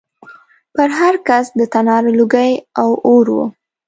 پر 0.75 0.89
هر 0.99 1.15
کڅ 1.27 1.45
د 1.59 1.61
تناره 1.73 2.11
لوګی 2.19 2.51
او 2.81 2.89
اور 3.07 3.27
و 3.35 3.37